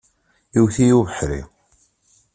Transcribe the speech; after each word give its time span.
Iwet-iyi 0.57 0.93
ubeḥri. 0.99 1.41